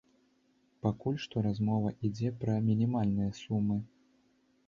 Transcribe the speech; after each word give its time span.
Пакуль 0.85 1.19
што 1.25 1.43
размова 1.47 1.91
ідзе 2.09 2.29
пра 2.41 2.55
мінімальныя 2.69 3.31
сумы. 3.41 3.77